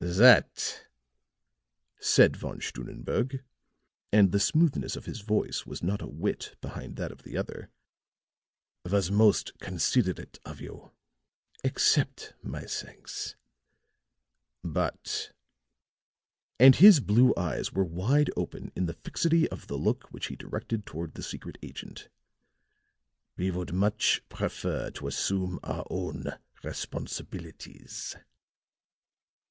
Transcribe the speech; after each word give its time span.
"That," 0.03 0.87
said 1.99 2.35
Von 2.35 2.59
Stunnenberg, 2.59 3.43
and 4.11 4.31
the 4.31 4.39
smoothness 4.39 4.95
of 4.95 5.05
his 5.05 5.19
voice 5.21 5.67
was 5.67 5.83
not 5.83 6.01
a 6.01 6.07
whit 6.07 6.57
behind 6.59 6.95
that 6.95 7.11
of 7.11 7.21
the 7.21 7.37
other, 7.37 7.69
"was 8.83 9.11
most 9.11 9.59
considerate 9.59 10.39
of 10.43 10.59
you. 10.59 10.89
Accept 11.63 12.33
my 12.41 12.61
thanks. 12.61 13.35
But," 14.63 15.33
and 16.59 16.77
his 16.77 16.99
blue 16.99 17.31
eyes 17.37 17.71
were 17.71 17.83
wide 17.85 18.31
open 18.35 18.71
in 18.75 18.87
the 18.87 18.95
fixity 19.03 19.47
of 19.49 19.67
the 19.67 19.77
look 19.77 20.05
which 20.11 20.29
he 20.29 20.35
directed 20.35 20.87
toward 20.87 21.13
the 21.13 21.21
secret 21.21 21.59
agent, 21.61 22.09
"we 23.37 23.51
would 23.51 23.71
much 23.71 24.23
prefer 24.29 24.89
to 24.89 25.07
assume 25.07 25.59
our 25.61 25.85
own 25.91 26.23
responsibilities." 26.63 28.15